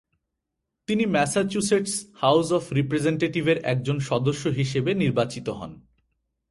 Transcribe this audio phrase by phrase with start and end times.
[0.87, 5.71] তিনি Massachusetts House of রিপ্রেজেন্টেটিভের একজন সদস্য হিসেবে নির্বাচিত হন।